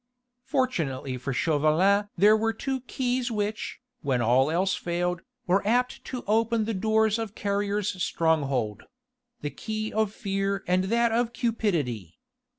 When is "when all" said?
4.01-4.49